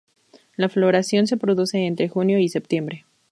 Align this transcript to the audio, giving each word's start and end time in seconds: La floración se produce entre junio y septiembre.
La 0.55 0.67
floración 0.67 1.27
se 1.27 1.37
produce 1.37 1.85
entre 1.85 2.09
junio 2.09 2.39
y 2.39 2.49
septiembre. 2.49 3.05